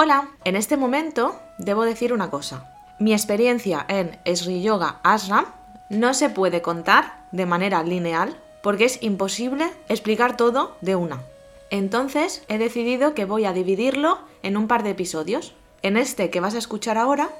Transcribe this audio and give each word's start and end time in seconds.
Hola, 0.00 0.28
en 0.44 0.54
este 0.54 0.76
momento 0.76 1.34
debo 1.58 1.82
decir 1.82 2.12
una 2.12 2.30
cosa. 2.30 2.72
Mi 3.00 3.12
experiencia 3.12 3.84
en 3.88 4.16
Sri 4.32 4.62
Yoga 4.62 5.00
Ashram 5.02 5.46
no 5.90 6.14
se 6.14 6.30
puede 6.30 6.62
contar 6.62 7.26
de 7.32 7.46
manera 7.46 7.82
lineal 7.82 8.40
porque 8.62 8.84
es 8.84 9.02
imposible 9.02 9.72
explicar 9.88 10.36
todo 10.36 10.76
de 10.82 10.94
una. 10.94 11.24
Entonces 11.70 12.44
he 12.46 12.58
decidido 12.58 13.12
que 13.14 13.24
voy 13.24 13.44
a 13.44 13.52
dividirlo 13.52 14.20
en 14.44 14.56
un 14.56 14.68
par 14.68 14.84
de 14.84 14.90
episodios. 14.90 15.56
En 15.82 15.96
este 15.96 16.30
que 16.30 16.38
vas 16.38 16.54
a 16.54 16.58
escuchar 16.58 16.96
ahora 16.96 17.30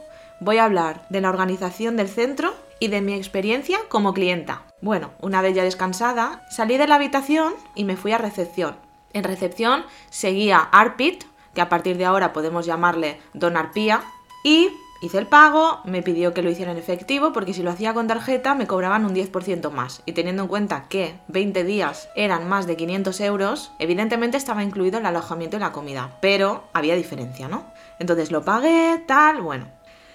voy 0.40 0.58
a 0.58 0.64
hablar 0.64 1.06
de 1.10 1.20
la 1.20 1.28
organización 1.28 1.96
del 1.96 2.08
centro 2.08 2.52
y 2.80 2.88
de 2.88 3.02
mi 3.02 3.14
experiencia 3.14 3.78
como 3.88 4.14
clienta. 4.14 4.64
Bueno, 4.80 5.12
una 5.20 5.42
vez 5.42 5.54
ya 5.54 5.62
descansada, 5.62 6.44
salí 6.50 6.76
de 6.76 6.88
la 6.88 6.96
habitación 6.96 7.54
y 7.76 7.84
me 7.84 7.96
fui 7.96 8.10
a 8.10 8.18
recepción. 8.18 8.74
En 9.12 9.22
recepción 9.22 9.84
seguía 10.10 10.58
Arpit, 10.58 11.22
que 11.58 11.62
a 11.62 11.68
partir 11.68 11.96
de 11.96 12.04
ahora 12.04 12.32
podemos 12.32 12.66
llamarle 12.66 13.18
Don 13.34 13.56
Arpía, 13.56 14.00
y 14.44 14.68
hice 15.02 15.18
el 15.18 15.26
pago, 15.26 15.80
me 15.84 16.02
pidió 16.02 16.32
que 16.32 16.40
lo 16.40 16.50
hiciera 16.50 16.70
en 16.70 16.78
efectivo 16.78 17.32
porque 17.32 17.52
si 17.52 17.64
lo 17.64 17.72
hacía 17.72 17.94
con 17.94 18.06
tarjeta 18.06 18.54
me 18.54 18.68
cobraban 18.68 19.04
un 19.04 19.12
10% 19.12 19.68
más. 19.72 20.00
Y 20.06 20.12
teniendo 20.12 20.42
en 20.42 20.48
cuenta 20.48 20.86
que 20.88 21.18
20 21.26 21.64
días 21.64 22.10
eran 22.14 22.48
más 22.48 22.68
de 22.68 22.76
500 22.76 23.20
euros, 23.22 23.72
evidentemente 23.80 24.36
estaba 24.36 24.62
incluido 24.62 25.00
el 25.00 25.06
alojamiento 25.06 25.56
y 25.56 25.60
la 25.60 25.72
comida, 25.72 26.16
pero 26.20 26.62
había 26.74 26.94
diferencia, 26.94 27.48
¿no? 27.48 27.64
Entonces 27.98 28.30
lo 28.30 28.44
pagué, 28.44 29.02
tal, 29.08 29.42
bueno. 29.42 29.66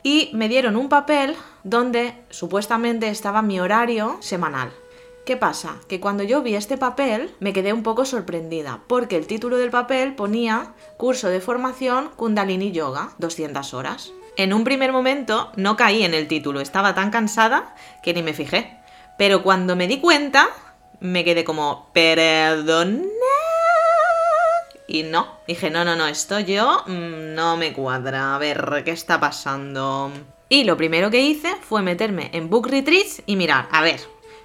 Y 0.02 0.32
me 0.34 0.48
dieron 0.48 0.78
un 0.78 0.88
papel 0.88 1.36
donde 1.66 2.23
supuestamente 2.30 3.10
estaba 3.10 3.42
mi 3.42 3.60
horario 3.60 4.16
semanal. 4.22 4.72
¿Qué 5.26 5.38
pasa? 5.38 5.77
Que 5.88 6.02
cuando 6.02 6.23
yo 6.23 6.41
vi 6.41 6.55
este 6.55 6.77
papel 6.77 7.34
me 7.40 7.54
quedé 7.54 7.72
un 7.72 7.81
poco 7.81 8.04
sorprendida, 8.04 8.81
porque 8.88 9.16
el 9.16 9.26
título 9.26 9.58
del 9.58 9.70
papel 9.70 10.16
ponía 10.16 10.73
curso 10.98 11.30
de 11.30 11.40
formación 11.40 12.09
Kundalini 12.18 12.73
Yoga, 12.73 13.12
200 13.20 13.73
horas. 13.73 14.12
En 14.36 14.52
un 14.52 14.66
primer 14.66 14.91
momento 14.91 15.50
no 15.55 15.78
caí 15.78 16.04
en 16.04 16.14
el 16.14 16.28
título, 16.28 16.59
estaba 16.59 16.94
tan 16.94 17.09
cansada 17.09 17.73
que 18.03 18.14
ni 18.14 18.22
me 18.22 18.33
fijé. 18.33 18.78
Pero 19.17 19.44
cuando 19.44 19.78
me 19.78 19.88
di 19.88 20.02
cuenta, 20.02 20.50
me 21.00 21.23
quedé 21.23 21.45
como, 21.45 21.89
perdona. 21.94 23.03
Y 24.88 25.03
no, 25.03 25.39
dije, 25.48 25.70
no, 25.70 25.86
no, 25.86 25.95
no, 25.95 26.08
esto 26.08 26.42
yo 26.42 26.83
mm, 26.86 27.33
no 27.33 27.55
me 27.55 27.72
cuadra, 27.72 28.36
a 28.36 28.38
ver, 28.39 28.81
¿qué 28.83 28.92
está 28.92 29.22
pasando? 29.22 30.11
Y 30.50 30.66
lo 30.66 30.76
primero 30.76 31.09
que 31.09 31.22
hice 31.22 31.55
fue 31.61 31.81
meterme 31.81 32.30
en 32.33 32.50
Book 32.50 32.67
Retreats 32.67 33.23
y 33.26 33.38
mirar, 33.38 33.70
a 33.72 33.81
ver, 33.81 34.02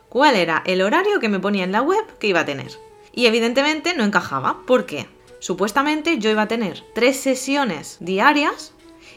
cuál 0.09 0.37
era 0.37 0.63
el 0.67 0.83
horario 0.83 1.21
que 1.21 1.29
me 1.29 1.41
ponía 1.41 1.65
en 1.65 1.73
la 1.73 1.83
web 1.83 2.05
que 2.19 2.29
iba 2.29 2.41
a 2.41 2.47
tener. 2.47 2.79
Y 3.13 3.27
evidentemente 3.27 3.95
no 3.95 4.05
encajaba. 4.05 4.63
¿Por 4.67 4.87
qué? 4.87 5.09
Supuestamente 5.41 6.19
yo 6.19 6.31
iba 6.31 6.43
a 6.43 6.49
tener 6.49 6.85
tres 6.95 7.21
sesiones 7.21 7.97
diarias 8.01 8.73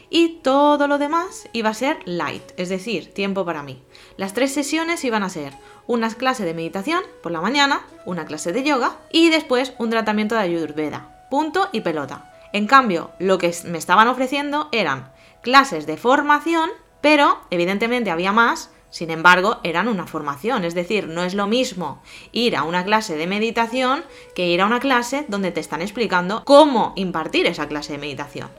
y 0.08 0.40
todo 0.42 0.88
lo 0.88 0.98
demás 0.98 1.48
iba 1.52 1.70
a 1.70 1.74
ser 1.74 1.98
light, 2.04 2.42
es 2.56 2.68
decir, 2.68 3.12
tiempo 3.14 3.44
para 3.44 3.62
mí. 3.62 3.82
Las 4.16 4.34
tres 4.34 4.52
sesiones 4.52 5.04
iban 5.04 5.22
a 5.22 5.30
ser 5.30 5.54
una 5.86 6.10
clase 6.10 6.44
de 6.44 6.54
meditación 6.54 7.02
por 7.22 7.32
la 7.32 7.40
mañana, 7.40 7.86
una 8.04 8.26
clase 8.26 8.52
de 8.52 8.62
yoga 8.62 8.98
y 9.10 9.30
después 9.30 9.72
un 9.78 9.90
tratamiento 9.90 10.34
de 10.34 10.42
ayurveda. 10.42 11.26
Punto 11.30 11.68
y 11.72 11.80
pelota. 11.80 12.30
En 12.52 12.66
cambio, 12.66 13.10
lo 13.18 13.38
que 13.38 13.54
me 13.64 13.78
estaban 13.78 14.06
ofreciendo 14.08 14.68
eran 14.70 15.10
clases 15.40 15.86
de 15.86 15.96
formación, 15.96 16.70
pero 17.00 17.40
evidentemente 17.50 18.10
había 18.10 18.32
más 18.32 18.70
sin 18.92 19.10
embargo, 19.10 19.58
eran 19.64 19.88
una 19.88 20.06
formación, 20.06 20.66
es 20.66 20.74
decir, 20.74 21.08
no 21.08 21.24
es 21.24 21.32
lo 21.32 21.46
mismo 21.46 22.02
ir 22.30 22.54
a 22.54 22.62
una 22.62 22.84
clase 22.84 23.16
de 23.16 23.26
meditación 23.26 24.04
que 24.34 24.48
ir 24.48 24.60
a 24.60 24.66
una 24.66 24.80
clase 24.80 25.24
donde 25.28 25.50
te 25.50 25.60
están 25.60 25.80
explicando 25.80 26.44
cómo 26.44 26.92
impartir 26.94 27.46
esa 27.46 27.66
clase 27.66 27.94
de 27.94 27.98
meditación. 27.98 28.50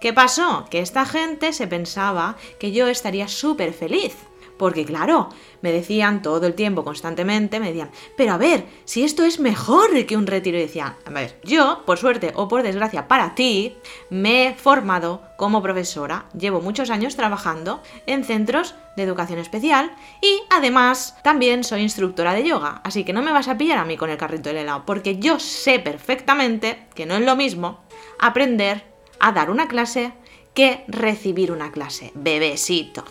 ¿Qué 0.00 0.12
pasó? 0.12 0.66
Que 0.70 0.80
esta 0.80 1.06
gente 1.06 1.52
se 1.52 1.68
pensaba 1.68 2.36
que 2.58 2.72
yo 2.72 2.88
estaría 2.88 3.28
súper 3.28 3.72
feliz 3.72 4.16
porque 4.60 4.84
claro, 4.84 5.30
me 5.62 5.72
decían 5.72 6.20
todo 6.20 6.46
el 6.46 6.52
tiempo, 6.52 6.84
constantemente, 6.84 7.58
me 7.60 7.68
decían, 7.68 7.90
pero 8.14 8.34
a 8.34 8.36
ver, 8.36 8.66
si 8.84 9.02
esto 9.02 9.24
es 9.24 9.40
mejor 9.40 10.04
que 10.04 10.18
un 10.18 10.26
retiro, 10.26 10.58
y 10.58 10.60
decían, 10.60 10.96
a 11.06 11.10
ver, 11.10 11.40
yo, 11.42 11.82
por 11.86 11.96
suerte 11.96 12.32
o 12.36 12.46
por 12.46 12.62
desgracia 12.62 13.08
para 13.08 13.34
ti, 13.34 13.74
me 14.10 14.48
he 14.48 14.54
formado 14.54 15.22
como 15.38 15.62
profesora, 15.62 16.26
llevo 16.38 16.60
muchos 16.60 16.90
años 16.90 17.16
trabajando 17.16 17.82
en 18.04 18.22
centros 18.22 18.74
de 18.98 19.02
educación 19.04 19.38
especial 19.38 19.92
y 20.20 20.42
además 20.50 21.16
también 21.22 21.64
soy 21.64 21.80
instructora 21.80 22.34
de 22.34 22.46
yoga, 22.46 22.82
así 22.84 23.02
que 23.04 23.14
no 23.14 23.22
me 23.22 23.32
vas 23.32 23.48
a 23.48 23.56
pillar 23.56 23.78
a 23.78 23.86
mí 23.86 23.96
con 23.96 24.10
el 24.10 24.18
carrito 24.18 24.50
del 24.50 24.58
helado, 24.58 24.84
porque 24.84 25.16
yo 25.16 25.40
sé 25.40 25.78
perfectamente 25.78 26.86
que 26.94 27.06
no 27.06 27.14
es 27.14 27.24
lo 27.24 27.34
mismo 27.34 27.80
aprender 28.18 28.84
a 29.20 29.32
dar 29.32 29.50
una 29.50 29.68
clase 29.68 30.12
que 30.52 30.84
recibir 30.86 31.50
una 31.50 31.72
clase, 31.72 32.12
bebesito. 32.14 33.04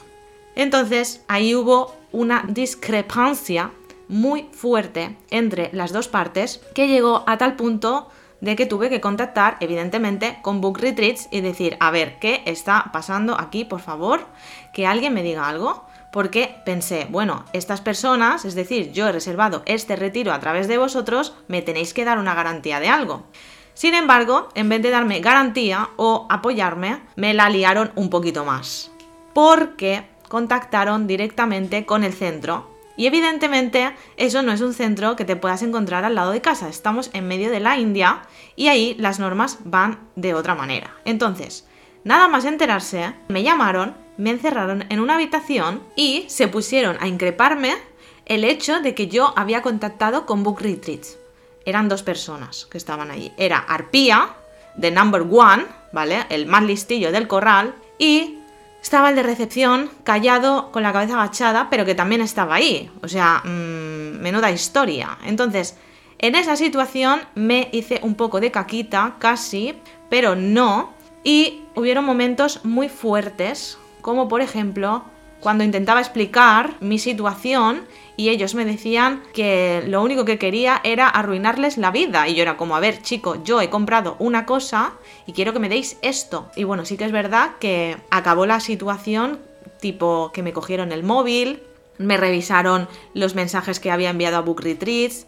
Entonces 0.56 1.24
ahí 1.28 1.56
hubo 1.56 1.96
una 2.12 2.44
discrepancia 2.48 3.72
muy 4.08 4.48
fuerte 4.52 5.18
entre 5.30 5.70
las 5.72 5.94
dos 5.94 6.08
partes 6.08 6.62
que 6.74 6.88
llegó 6.88 7.24
a 7.28 7.38
tal 7.38 7.56
punto 7.56 8.10
de 8.42 8.56
que 8.56 8.66
tuve 8.66 8.90
que 8.90 9.02
contactar 9.02 9.58
evidentemente 9.60 10.40
con 10.42 10.62
Book 10.62 10.80
Retreats 10.80 11.28
y 11.32 11.42
decir, 11.42 11.78
a 11.80 11.92
ver, 11.92 12.20
¿qué 12.20 12.42
está 12.46 12.90
pasando 12.92 13.40
aquí, 13.40 13.66
por 13.66 13.82
favor? 13.82 14.26
Que 14.74 14.88
alguien 14.88 15.14
me 15.14 15.24
diga 15.24 15.48
algo. 15.48 15.86
Porque 16.12 16.56
pensé, 16.66 17.06
bueno, 17.10 17.46
estas 17.54 17.82
personas, 17.82 18.44
es 18.44 18.56
decir, 18.56 18.92
yo 18.92 19.08
he 19.08 19.12
reservado 19.12 19.62
este 19.68 19.96
retiro 19.96 20.34
a 20.34 20.40
través 20.40 20.68
de 20.68 20.80
vosotros, 20.80 21.36
me 21.48 21.62
tenéis 21.62 21.94
que 21.94 22.04
dar 22.04 22.18
una 22.18 22.34
garantía 22.34 22.80
de 22.80 22.90
algo. 22.90 23.26
Sin 23.76 23.94
embargo, 23.94 24.50
en 24.56 24.70
vez 24.70 24.82
de 24.82 24.90
darme 24.90 25.20
garantía 25.20 25.90
o 25.98 26.26
apoyarme, 26.30 27.02
me 27.16 27.36
la 27.36 27.48
liaron 27.50 27.92
un 27.94 28.10
poquito 28.10 28.44
más. 28.44 28.90
Porque 29.36 30.04
contactaron 30.30 31.08
directamente 31.08 31.86
con 31.86 32.06
el 32.06 32.14
centro. 32.14 32.70
Y 32.96 33.08
evidentemente 33.08 33.94
eso 34.18 34.42
no 34.42 34.54
es 34.54 34.62
un 34.62 34.74
centro 34.74 35.16
que 35.16 35.26
te 35.26 35.36
puedas 35.36 35.62
encontrar 35.62 36.06
al 36.06 36.16
lado 36.16 36.32
de 36.32 36.42
casa. 36.42 36.70
Estamos 36.70 37.10
en 37.14 37.28
medio 37.28 37.50
de 37.50 37.60
la 37.60 37.78
India 37.78 38.22
y 38.56 38.68
ahí 38.68 38.96
las 38.98 39.20
normas 39.20 39.60
van 39.64 40.00
de 40.16 40.34
otra 40.34 40.56
manera. 40.56 40.96
Entonces, 41.06 41.66
nada 42.04 42.28
más 42.28 42.46
enterarse, 42.46 43.14
me 43.28 43.44
llamaron, 43.44 43.96
me 44.18 44.32
encerraron 44.32 44.86
en 44.90 45.00
una 45.00 45.16
habitación 45.16 45.82
y 45.96 46.26
se 46.28 46.48
pusieron 46.48 46.98
a 47.00 47.08
increparme 47.08 47.76
el 48.26 48.44
hecho 48.44 48.82
de 48.82 48.94
que 48.94 49.08
yo 49.08 49.34
había 49.36 49.62
contactado 49.62 50.26
con 50.26 50.44
Book 50.44 50.62
Retreats. 50.62 51.18
Eran 51.66 51.90
dos 51.90 52.04
personas 52.04 52.68
que 52.70 52.78
estaban 52.78 53.12
allí. 53.12 53.32
Era 53.38 53.60
Arpía, 53.60 54.36
de 54.76 54.92
Number 54.92 55.22
One, 55.22 55.66
¿vale? 55.92 56.26
El 56.30 56.48
más 56.48 56.64
listillo 56.64 57.12
del 57.12 57.28
corral, 57.28 57.76
y 57.98 58.39
estaba 58.82 59.10
el 59.10 59.16
de 59.16 59.24
recepción, 59.24 59.90
callado, 60.04 60.72
con 60.72 60.84
la 60.84 60.94
cabeza 60.94 61.16
agachada, 61.16 61.70
pero 61.70 61.86
que 61.86 61.96
también 61.96 62.22
estaba 62.22 62.56
ahí. 62.56 62.92
O 63.02 63.08
sea, 63.08 63.42
mm, 63.44 64.20
menuda 64.22 64.52
historia. 64.52 65.18
Entonces, 65.26 65.78
en 66.18 66.36
esa 66.36 66.56
situación 66.56 67.22
me 67.36 67.70
hice 67.72 68.00
un 68.04 68.16
poco 68.16 68.40
de 68.40 68.52
caquita, 68.52 69.16
casi, 69.20 69.76
pero 70.10 70.36
no. 70.36 70.94
Y 71.24 71.64
hubieron 71.76 72.06
momentos 72.06 72.66
muy 72.66 72.90
fuertes, 72.90 73.78
como 74.02 74.28
por 74.28 74.42
ejemplo 74.42 75.04
cuando 75.40 75.64
intentaba 75.64 76.00
explicar 76.00 76.76
mi 76.80 77.00
situación 77.00 77.86
y 78.18 78.30
ellos 78.30 78.54
me 78.56 78.66
decían 78.66 79.24
que 79.34 79.84
lo 79.88 80.04
único 80.04 80.26
que 80.26 80.38
quería 80.38 80.82
era 80.84 81.08
arruinarles 81.08 81.78
la 81.78 81.92
vida. 81.92 82.28
Y 82.28 82.36
yo 82.36 82.42
era 82.42 82.58
como, 82.58 82.76
a 82.76 82.82
ver, 82.82 83.02
chico, 83.02 83.42
yo 83.44 83.62
he 83.62 83.70
comprado 83.70 84.18
una 84.20 84.46
cosa 84.46 84.94
y 85.26 85.32
quiero 85.32 85.54
que 85.54 85.60
me 85.60 85.70
deis 85.70 85.98
esto. 86.02 86.52
Y 86.58 86.66
bueno, 86.66 86.84
sí 86.84 86.98
que 86.98 87.06
es 87.06 87.14
verdad 87.14 87.52
que 87.60 87.96
acabó 88.10 88.46
la 88.46 88.60
situación 88.60 89.40
tipo 89.80 90.32
que 90.34 90.44
me 90.44 90.52
cogieron 90.52 90.92
el 90.92 91.04
móvil, 91.04 91.64
me 91.98 92.18
revisaron 92.18 92.88
los 93.14 93.36
mensajes 93.36 93.80
que 93.80 93.92
había 93.92 94.10
enviado 94.10 94.38
a 94.38 94.42
Book 94.42 94.62
Retreats, 94.62 95.26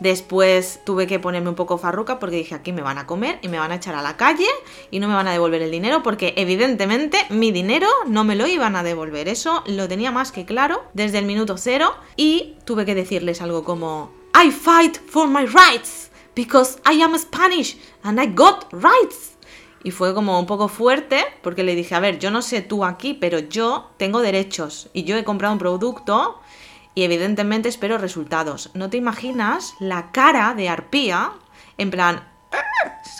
Después 0.00 0.80
tuve 0.84 1.06
que 1.06 1.20
ponerme 1.20 1.48
un 1.48 1.54
poco 1.54 1.78
farruca 1.78 2.18
porque 2.18 2.36
dije 2.36 2.54
aquí 2.54 2.72
me 2.72 2.82
van 2.82 2.98
a 2.98 3.06
comer 3.06 3.38
y 3.42 3.48
me 3.48 3.58
van 3.58 3.72
a 3.72 3.76
echar 3.76 3.94
a 3.94 4.02
la 4.02 4.16
calle 4.16 4.48
y 4.90 4.98
no 4.98 5.08
me 5.08 5.14
van 5.14 5.28
a 5.28 5.32
devolver 5.32 5.62
el 5.62 5.70
dinero 5.70 6.02
porque 6.02 6.34
evidentemente 6.36 7.18
mi 7.30 7.52
dinero 7.52 7.88
no 8.06 8.24
me 8.24 8.34
lo 8.34 8.46
iban 8.46 8.74
a 8.76 8.82
devolver. 8.82 9.28
Eso 9.28 9.62
lo 9.66 9.88
tenía 9.88 10.10
más 10.10 10.32
que 10.32 10.44
claro 10.44 10.82
desde 10.94 11.18
el 11.18 11.26
minuto 11.26 11.56
cero 11.56 11.94
y 12.16 12.56
tuve 12.64 12.84
que 12.84 12.94
decirles 12.94 13.42
algo 13.42 13.64
como 13.64 14.10
I 14.34 14.50
fight 14.50 14.98
for 15.08 15.28
my 15.28 15.44
rights 15.46 16.10
because 16.34 16.78
I 16.90 17.00
am 17.02 17.16
Spanish 17.18 17.78
and 18.02 18.20
I 18.20 18.26
got 18.26 18.72
rights. 18.72 19.36
Y 19.84 19.90
fue 19.90 20.14
como 20.14 20.38
un 20.38 20.46
poco 20.46 20.68
fuerte 20.68 21.24
porque 21.42 21.64
le 21.64 21.74
dije, 21.74 21.94
a 21.94 22.00
ver, 22.00 22.18
yo 22.18 22.30
no 22.30 22.40
sé 22.40 22.62
tú 22.62 22.84
aquí, 22.84 23.14
pero 23.14 23.40
yo 23.40 23.90
tengo 23.96 24.20
derechos 24.20 24.88
y 24.92 25.04
yo 25.04 25.16
he 25.16 25.24
comprado 25.24 25.52
un 25.52 25.58
producto 25.58 26.40
y 26.94 27.04
evidentemente 27.04 27.68
espero 27.68 27.98
resultados. 27.98 28.70
No 28.74 28.90
te 28.90 28.96
imaginas 28.96 29.74
la 29.78 30.12
cara 30.12 30.54
de 30.54 30.68
Arpía, 30.68 31.32
en 31.78 31.90
plan, 31.90 32.22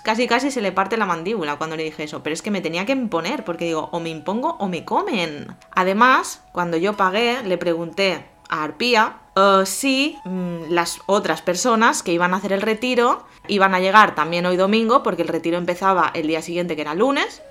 casi 0.02 0.26
casi 0.26 0.50
se 0.50 0.60
le 0.60 0.72
parte 0.72 0.96
la 0.96 1.06
mandíbula 1.06 1.56
cuando 1.56 1.76
le 1.76 1.84
dije 1.84 2.04
eso, 2.04 2.22
pero 2.22 2.34
es 2.34 2.42
que 2.42 2.50
me 2.50 2.60
tenía 2.60 2.86
que 2.86 2.92
imponer, 2.92 3.44
porque 3.44 3.66
digo, 3.66 3.88
o 3.92 4.00
me 4.00 4.10
impongo 4.10 4.56
o 4.58 4.68
me 4.68 4.84
comen. 4.84 5.56
Además, 5.70 6.42
cuando 6.52 6.76
yo 6.76 6.94
pagué, 6.94 7.42
le 7.44 7.58
pregunté 7.58 8.26
a 8.48 8.64
Arpía 8.64 9.18
uh, 9.36 9.64
si 9.64 10.18
mm, 10.24 10.70
las 10.70 11.00
otras 11.06 11.42
personas 11.42 12.02
que 12.02 12.12
iban 12.12 12.34
a 12.34 12.36
hacer 12.36 12.52
el 12.52 12.62
retiro 12.62 13.24
iban 13.48 13.74
a 13.74 13.80
llegar 13.80 14.14
también 14.14 14.46
hoy 14.46 14.56
domingo, 14.56 15.02
porque 15.02 15.22
el 15.22 15.28
retiro 15.28 15.58
empezaba 15.58 16.10
el 16.14 16.26
día 16.26 16.42
siguiente, 16.42 16.76
que 16.76 16.82
era 16.82 16.94
lunes, 16.94 17.42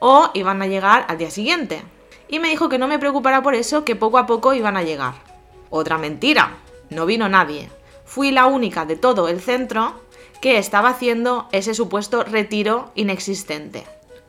o 0.00 0.30
iban 0.34 0.60
a 0.62 0.66
llegar 0.66 1.06
al 1.08 1.18
día 1.18 1.30
siguiente. 1.30 1.82
Y 2.28 2.38
me 2.38 2.48
dijo 2.48 2.68
que 2.68 2.78
no 2.78 2.88
me 2.88 2.98
preocupara 2.98 3.42
por 3.42 3.54
eso, 3.54 3.84
que 3.84 3.96
poco 3.96 4.18
a 4.18 4.26
poco 4.26 4.54
iban 4.54 4.76
a 4.76 4.82
llegar. 4.82 5.31
Otra 5.74 5.96
mentira, 5.96 6.58
no 6.90 7.06
vino 7.06 7.30
nadie. 7.30 7.70
Fui 8.04 8.30
la 8.30 8.44
única 8.44 8.84
de 8.84 8.94
todo 8.94 9.28
el 9.28 9.40
centro 9.40 10.02
que 10.42 10.58
estaba 10.58 10.90
haciendo 10.90 11.48
ese 11.50 11.72
supuesto 11.72 12.24
retiro 12.24 12.92
inexistente. 12.94 13.84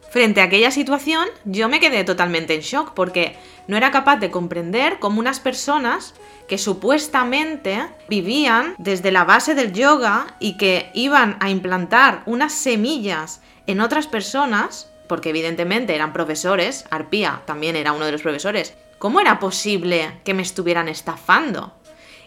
Frente 0.09 0.39
a 0.39 0.45
aquella 0.45 0.71
situación, 0.71 1.27
yo 1.43 1.67
me 1.67 1.81
quedé 1.81 2.05
totalmente 2.05 2.55
en 2.55 2.61
shock 2.61 2.93
porque 2.93 3.35
no 3.67 3.75
era 3.75 3.91
capaz 3.91 4.17
de 4.21 4.31
comprender 4.31 4.99
cómo 4.99 5.19
unas 5.19 5.41
personas 5.41 6.13
que 6.47 6.57
supuestamente 6.57 7.89
vivían 8.07 8.75
desde 8.77 9.11
la 9.11 9.25
base 9.25 9.53
del 9.53 9.73
yoga 9.73 10.37
y 10.39 10.55
que 10.55 10.91
iban 10.93 11.35
a 11.41 11.49
implantar 11.49 12.23
unas 12.25 12.53
semillas 12.53 13.41
en 13.67 13.81
otras 13.81 14.07
personas, 14.07 14.89
porque 15.09 15.31
evidentemente 15.31 15.93
eran 15.93 16.13
profesores, 16.13 16.85
Arpía 16.89 17.41
también 17.45 17.75
era 17.75 17.91
uno 17.91 18.05
de 18.05 18.13
los 18.13 18.21
profesores, 18.21 18.75
¿cómo 19.03 19.19
era 19.19 19.37
posible 19.37 20.21
que 20.23 20.33
me 20.33 20.43
estuvieran 20.43 20.87
estafando? 20.87 21.73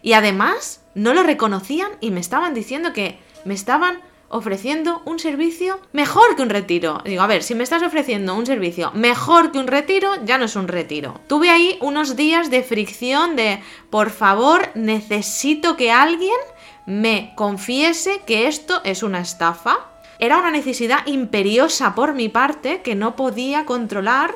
Y 0.02 0.12
además 0.12 0.82
no 0.94 1.14
lo 1.14 1.22
reconocían 1.22 1.92
y 2.02 2.10
me 2.10 2.20
estaban 2.20 2.52
diciendo 2.52 2.92
que 2.92 3.18
me 3.46 3.54
estaban 3.54 4.02
ofreciendo 4.28 5.00
un 5.06 5.18
servicio 5.18 5.80
mejor 5.94 6.36
que 6.36 6.42
un 6.42 6.50
retiro. 6.50 7.00
Digo, 7.02 7.22
a 7.22 7.26
ver, 7.26 7.42
si 7.42 7.54
me 7.54 7.64
estás 7.64 7.82
ofreciendo 7.82 8.34
un 8.34 8.44
servicio 8.44 8.90
mejor 8.92 9.52
que 9.52 9.58
un 9.58 9.68
retiro, 9.68 10.22
ya 10.26 10.36
no 10.36 10.44
es 10.44 10.54
un 10.54 10.68
retiro. 10.68 11.18
Tuve 11.28 11.48
ahí 11.48 11.78
unos 11.80 12.14
días 12.14 12.50
de 12.50 12.62
fricción 12.62 13.36
de, 13.36 13.62
por 13.88 14.10
favor, 14.10 14.68
necesito 14.74 15.78
que 15.78 15.90
alguien 15.90 16.36
me 16.84 17.32
confiese 17.36 18.20
que 18.26 18.48
esto 18.48 18.82
es 18.84 19.02
una 19.02 19.20
estafa. 19.20 19.78
Era 20.18 20.36
una 20.36 20.50
necesidad 20.50 21.06
imperiosa 21.06 21.94
por 21.94 22.12
mi 22.12 22.28
parte 22.28 22.82
que 22.82 22.94
no 22.94 23.16
podía 23.16 23.64
controlar. 23.64 24.34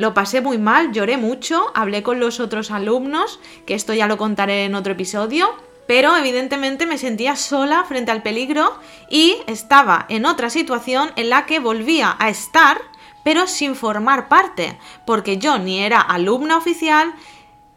Lo 0.00 0.14
pasé 0.14 0.40
muy 0.40 0.56
mal, 0.56 0.92
lloré 0.92 1.18
mucho, 1.18 1.70
hablé 1.74 2.02
con 2.02 2.20
los 2.20 2.40
otros 2.40 2.70
alumnos, 2.70 3.38
que 3.66 3.74
esto 3.74 3.92
ya 3.92 4.06
lo 4.06 4.16
contaré 4.16 4.64
en 4.64 4.74
otro 4.74 4.94
episodio 4.94 5.54
pero 5.86 6.16
evidentemente 6.16 6.86
me 6.86 6.98
sentía 6.98 7.34
sola 7.34 7.82
frente 7.82 8.12
al 8.12 8.22
peligro 8.22 8.78
y 9.10 9.36
estaba 9.48 10.06
en 10.08 10.24
otra 10.24 10.48
situación 10.48 11.10
en 11.16 11.28
la 11.30 11.46
que 11.46 11.58
volvía 11.58 12.14
a 12.20 12.28
estar, 12.30 12.80
pero 13.24 13.48
sin 13.48 13.74
formar 13.74 14.28
parte, 14.28 14.78
porque 15.04 15.36
yo 15.36 15.58
ni 15.58 15.80
era 15.80 16.00
alumna 16.00 16.56
oficial 16.56 17.12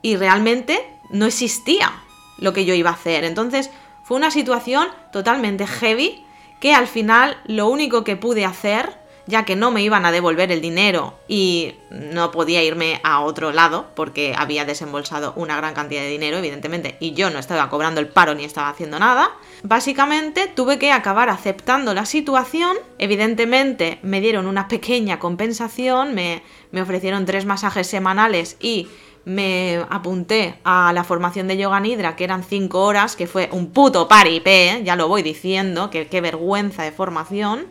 y 0.04 0.16
realmente 0.16 0.88
no 1.10 1.26
existía 1.26 1.92
lo 2.38 2.54
que 2.54 2.66
yo 2.66 2.76
iba 2.76 2.92
a 2.92 2.94
hacer. 2.94 3.24
Entonces 3.24 3.72
fue 4.04 4.16
una 4.16 4.30
situación 4.30 4.90
totalmente 5.12 5.66
heavy 5.66 6.24
que 6.60 6.76
al 6.76 6.86
final 6.86 7.36
lo 7.46 7.68
único 7.68 8.04
que 8.04 8.16
pude 8.16 8.46
hacer 8.46 9.03
ya 9.26 9.46
que 9.46 9.56
no 9.56 9.72
me 9.72 9.82
iban 9.82 10.06
a 10.06 10.12
devolver 10.12 10.52
el 10.52 10.62
dinero 10.62 11.14
y 11.28 11.76
no 11.90 12.32
podía 12.32 12.64
irme 12.64 13.00
a 13.04 13.22
otro 13.22 13.52
lado 13.52 13.88
porque 13.96 14.36
había 14.38 14.66
desembolsado 14.66 15.34
una 15.36 15.56
gran 15.56 15.74
cantidad 15.74 16.02
de 16.02 16.10
dinero, 16.10 16.38
evidentemente, 16.38 16.98
y 17.00 17.14
yo 17.14 17.30
no 17.30 17.40
estaba 17.40 17.70
cobrando 17.70 18.02
el 18.02 18.08
paro 18.08 18.36
ni 18.36 18.44
estaba 18.44 18.70
haciendo 18.70 19.00
nada. 19.00 19.32
Básicamente 19.64 20.48
tuve 20.48 20.78
que 20.78 20.92
acabar 20.92 21.30
aceptando 21.30 21.94
la 21.94 22.06
situación, 22.06 22.76
evidentemente 23.00 24.00
me 24.02 24.20
dieron 24.20 24.48
una 24.48 24.68
pequeña 24.68 25.20
compensación, 25.20 26.14
me, 26.14 26.44
me 26.72 26.82
ofrecieron 26.82 27.26
tres 27.26 27.46
masajes 27.46 27.88
semanales 27.88 28.58
y 28.60 28.90
me 29.26 29.86
apunté 29.90 30.60
a 30.66 30.92
la 30.94 31.06
formación 31.06 31.48
de 31.48 31.56
yoga 31.56 31.80
nidra, 31.80 32.18
que 32.18 32.26
eran 32.26 32.44
cinco 32.44 32.84
horas, 32.84 33.16
que 33.16 33.28
fue 33.28 33.48
un 33.54 33.72
puto 33.72 34.08
paripé, 34.10 34.82
ya 34.84 34.98
lo 34.98 35.08
voy 35.08 35.24
diciendo, 35.24 35.90
que 35.90 36.08
qué 36.08 36.20
vergüenza 36.20 36.84
de 36.84 36.92
formación. 36.92 37.68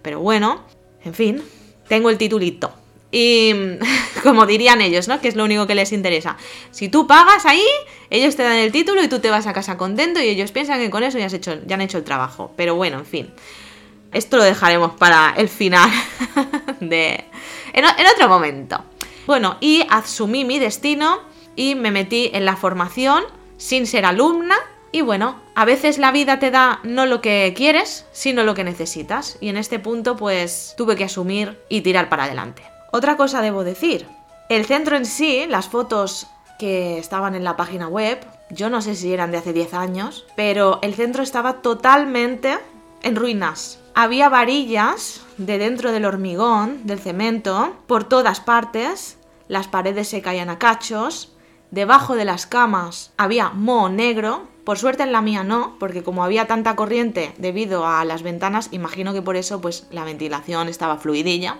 Pero 0.00 0.20
bueno, 0.20 0.62
en 1.04 1.14
fin, 1.14 1.42
tengo 1.88 2.10
el 2.10 2.18
titulito. 2.18 2.72
Y 3.10 3.52
como 4.22 4.46
dirían 4.46 4.80
ellos, 4.80 5.06
¿no? 5.06 5.20
Que 5.20 5.28
es 5.28 5.36
lo 5.36 5.44
único 5.44 5.66
que 5.66 5.74
les 5.74 5.92
interesa. 5.92 6.36
Si 6.70 6.88
tú 6.88 7.06
pagas 7.06 7.46
ahí, 7.46 7.64
ellos 8.10 8.36
te 8.36 8.42
dan 8.42 8.56
el 8.56 8.72
título 8.72 9.02
y 9.02 9.08
tú 9.08 9.20
te 9.20 9.30
vas 9.30 9.46
a 9.46 9.52
casa 9.52 9.76
contento 9.76 10.20
y 10.20 10.28
ellos 10.28 10.50
piensan 10.50 10.80
que 10.80 10.90
con 10.90 11.04
eso 11.04 11.18
ya, 11.18 11.26
has 11.26 11.32
hecho, 11.32 11.52
han 11.70 11.80
hecho 11.80 11.98
el 11.98 12.04
trabajo. 12.04 12.52
Pero 12.56 12.74
bueno, 12.74 12.98
en 12.98 13.06
fin. 13.06 13.30
Esto 14.12 14.36
lo 14.36 14.44
dejaremos 14.44 14.92
para 14.94 15.34
el 15.36 15.48
final 15.48 15.90
de... 16.80 17.24
En 17.72 17.84
otro 17.84 18.28
momento. 18.28 18.84
Bueno, 19.26 19.56
y 19.60 19.84
asumí 19.90 20.44
mi 20.44 20.58
destino 20.58 21.20
y 21.56 21.74
me 21.74 21.90
metí 21.90 22.30
en 22.32 22.44
la 22.44 22.56
formación 22.56 23.24
sin 23.56 23.86
ser 23.86 24.04
alumna 24.04 24.56
y 24.94 25.00
bueno, 25.00 25.40
a 25.56 25.64
veces 25.64 25.98
la 25.98 26.12
vida 26.12 26.38
te 26.38 26.52
da 26.52 26.78
no 26.84 27.04
lo 27.04 27.20
que 27.20 27.52
quieres, 27.56 28.06
sino 28.12 28.44
lo 28.44 28.54
que 28.54 28.62
necesitas. 28.62 29.36
Y 29.40 29.48
en 29.48 29.56
este 29.56 29.80
punto 29.80 30.14
pues 30.14 30.74
tuve 30.76 30.94
que 30.94 31.02
asumir 31.02 31.58
y 31.68 31.80
tirar 31.80 32.08
para 32.08 32.26
adelante. 32.26 32.62
Otra 32.92 33.16
cosa 33.16 33.42
debo 33.42 33.64
decir. 33.64 34.06
El 34.48 34.66
centro 34.66 34.96
en 34.96 35.04
sí, 35.04 35.46
las 35.48 35.66
fotos 35.66 36.28
que 36.60 36.96
estaban 36.96 37.34
en 37.34 37.42
la 37.42 37.56
página 37.56 37.88
web, 37.88 38.24
yo 38.50 38.70
no 38.70 38.80
sé 38.82 38.94
si 38.94 39.12
eran 39.12 39.32
de 39.32 39.38
hace 39.38 39.52
10 39.52 39.74
años, 39.74 40.26
pero 40.36 40.78
el 40.80 40.94
centro 40.94 41.24
estaba 41.24 41.54
totalmente 41.54 42.56
en 43.02 43.16
ruinas. 43.16 43.80
Había 43.96 44.28
varillas 44.28 45.22
de 45.38 45.58
dentro 45.58 45.90
del 45.90 46.04
hormigón, 46.04 46.86
del 46.86 47.00
cemento, 47.00 47.74
por 47.88 48.04
todas 48.04 48.38
partes, 48.38 49.18
las 49.48 49.66
paredes 49.66 50.06
se 50.06 50.22
caían 50.22 50.50
a 50.50 50.60
cachos, 50.60 51.32
debajo 51.72 52.14
de 52.14 52.26
las 52.26 52.46
camas 52.46 53.12
había 53.16 53.50
moho 53.50 53.88
negro, 53.88 54.53
por 54.64 54.78
suerte 54.78 55.02
en 55.02 55.12
la 55.12 55.20
mía 55.20 55.44
no, 55.44 55.76
porque 55.78 56.02
como 56.02 56.24
había 56.24 56.46
tanta 56.46 56.74
corriente 56.74 57.34
debido 57.38 57.86
a 57.86 58.04
las 58.04 58.22
ventanas, 58.22 58.68
imagino 58.72 59.12
que 59.12 59.22
por 59.22 59.36
eso 59.36 59.60
pues 59.60 59.86
la 59.90 60.04
ventilación 60.04 60.68
estaba 60.68 60.96
fluidilla. 60.96 61.58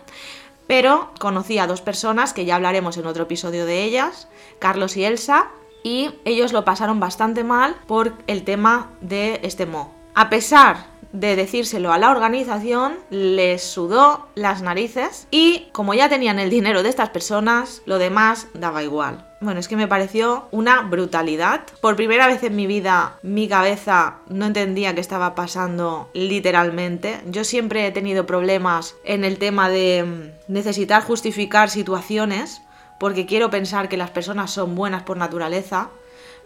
Pero 0.66 1.12
conocí 1.20 1.58
a 1.58 1.66
dos 1.66 1.82
personas 1.82 2.32
que 2.32 2.46
ya 2.46 2.56
hablaremos 2.56 2.96
en 2.96 3.06
otro 3.06 3.24
episodio 3.24 3.66
de 3.66 3.84
ellas, 3.84 4.28
Carlos 4.58 4.96
y 4.96 5.04
Elsa, 5.04 5.50
y 5.82 6.10
ellos 6.24 6.54
lo 6.54 6.64
pasaron 6.64 6.98
bastante 6.98 7.44
mal 7.44 7.76
por 7.86 8.14
el 8.26 8.44
tema 8.44 8.90
de 9.02 9.40
este 9.42 9.66
mo. 9.66 9.92
A 10.14 10.30
pesar 10.30 10.93
de 11.14 11.36
decírselo 11.36 11.92
a 11.92 11.98
la 11.98 12.10
organización, 12.10 12.96
les 13.08 13.62
sudó 13.62 14.26
las 14.34 14.62
narices 14.62 15.28
y 15.30 15.68
como 15.72 15.94
ya 15.94 16.08
tenían 16.08 16.40
el 16.40 16.50
dinero 16.50 16.82
de 16.82 16.88
estas 16.88 17.10
personas, 17.10 17.82
lo 17.86 17.98
demás 17.98 18.48
daba 18.52 18.82
igual. 18.82 19.24
Bueno, 19.40 19.60
es 19.60 19.68
que 19.68 19.76
me 19.76 19.86
pareció 19.86 20.48
una 20.50 20.80
brutalidad. 20.82 21.60
Por 21.80 21.96
primera 21.96 22.26
vez 22.26 22.42
en 22.42 22.56
mi 22.56 22.66
vida, 22.66 23.18
mi 23.22 23.46
cabeza 23.46 24.16
no 24.28 24.46
entendía 24.46 24.94
qué 24.94 25.00
estaba 25.00 25.34
pasando 25.34 26.10
literalmente. 26.14 27.20
Yo 27.26 27.44
siempre 27.44 27.86
he 27.86 27.92
tenido 27.92 28.26
problemas 28.26 28.96
en 29.04 29.24
el 29.24 29.38
tema 29.38 29.68
de 29.68 30.32
necesitar 30.48 31.04
justificar 31.04 31.70
situaciones 31.70 32.62
porque 32.98 33.26
quiero 33.26 33.50
pensar 33.50 33.88
que 33.88 33.96
las 33.96 34.10
personas 34.10 34.50
son 34.50 34.74
buenas 34.74 35.02
por 35.04 35.16
naturaleza 35.16 35.90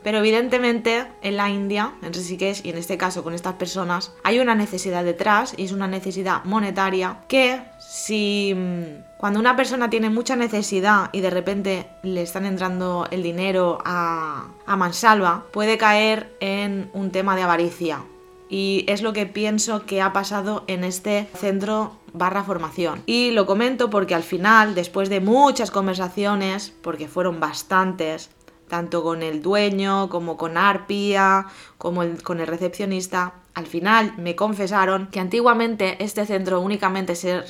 pero 0.03 0.19
evidentemente 0.19 1.07
en 1.23 1.37
la 1.37 1.51
India, 1.51 1.95
en 2.03 2.13
Rishikesh 2.13 2.65
y 2.65 2.71
en 2.71 2.79
este 2.79 2.97
caso 2.97 3.23
con 3.23 3.35
estas 3.35 3.55
personas, 3.55 4.13
hay 4.25 4.39
una 4.39 4.55
necesidad 4.55 5.05
detrás 5.05 5.55
y 5.57 5.65
es 5.65 5.73
una 5.73 5.89
necesidad 5.89 6.45
monetaria 6.45 7.21
que 7.29 7.61
si 7.79 8.55
mm, 8.55 9.19
cuando 9.19 9.41
una 9.41 9.57
persona 9.57 9.91
tiene 9.91 10.11
mucha 10.11 10.37
necesidad 10.37 11.11
y 11.13 11.21
de 11.21 11.31
repente 11.31 11.89
le 12.03 12.23
están 12.23 12.47
entrando 12.47 13.07
el 13.11 13.23
dinero 13.23 13.79
a, 13.85 14.49
a 14.67 14.77
mansalva, 14.77 15.45
puede 15.53 15.79
caer 15.79 16.37
en 16.41 16.91
un 16.93 17.11
tema 17.11 17.35
de 17.35 17.43
avaricia. 17.43 18.05
Y 18.51 18.85
es 18.89 19.03
lo 19.03 19.13
que 19.13 19.27
pienso 19.27 19.85
que 19.85 20.01
ha 20.01 20.13
pasado 20.13 20.65
en 20.69 20.85
este 20.85 21.29
centro 21.35 21.99
barra 22.13 22.45
formación. 22.45 23.03
Y 23.05 23.31
lo 23.33 23.45
comento 23.47 23.91
porque 23.91 24.15
al 24.15 24.23
final, 24.23 24.75
después 24.75 25.09
de 25.09 25.21
muchas 25.21 25.71
conversaciones, 25.71 26.73
porque 26.83 27.09
fueron 27.09 27.41
bastantes, 27.41 28.31
tanto 28.69 29.03
con 29.03 29.23
el 29.23 29.43
dueño 29.43 30.09
como 30.09 30.37
con 30.37 30.57
Arpia, 30.57 31.47
como 31.79 32.03
con 32.23 32.41
el 32.41 32.47
recepcionista. 32.47 33.35
Al 33.55 33.67
final 33.67 34.15
me 34.19 34.37
confesaron 34.37 35.09
que 35.09 35.21
antiguamente 35.21 36.03
este 36.03 36.27
centro 36.27 36.61
únicamente 36.61 37.17
se 37.17 37.43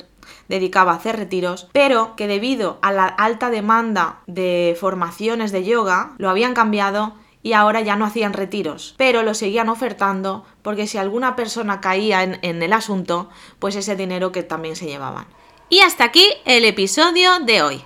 dedicaba 0.47 0.93
a 0.93 0.95
hacer 0.95 1.17
retiros, 1.17 1.67
pero 1.71 2.15
que 2.15 2.27
debido 2.27 2.79
a 2.81 2.91
la 2.91 3.05
alta 3.05 3.49
demanda 3.49 4.21
de 4.27 4.75
formaciones 4.79 5.51
de 5.51 5.63
yoga 5.63 6.13
lo 6.17 6.29
habían 6.29 6.53
cambiado 6.53 7.13
y 7.41 7.53
ahora 7.53 7.81
ya 7.81 7.95
no 7.95 8.05
hacían 8.05 8.33
retiros, 8.33 8.95
pero 8.97 9.23
lo 9.23 9.33
seguían 9.33 9.69
ofertando 9.69 10.45
porque 10.61 10.87
si 10.87 10.97
alguna 10.97 11.35
persona 11.35 11.79
caía 11.79 12.23
en, 12.23 12.63
el 12.63 12.73
asunto, 12.73 13.29
pues 13.59 13.75
ese 13.75 13.95
dinero 13.95 14.31
que 14.31 14.43
también 14.43 14.75
se 14.75 14.87
llevaban. 14.87 15.25
Y 15.69 15.79
hasta 15.79 16.03
aquí 16.03 16.27
el 16.45 16.65
episodio 16.65 17.39
de 17.39 17.61
hoy. 17.61 17.83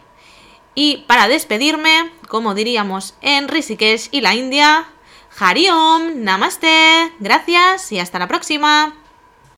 Y 0.75 1.06
para 1.08 1.27
despedirme, 1.27 2.12
como 2.27 2.56
diríamos 2.56 3.13
en 3.22 3.48
Rishikesh 3.48 4.10
y 4.12 4.22
la 4.22 4.34
India, 4.34 4.88
Hariom, 5.39 6.24
Namaste, 6.24 7.12
gracias 7.20 7.92
y 7.92 8.00
hasta 8.00 8.20
la 8.20 8.27
próxima. 8.27 8.96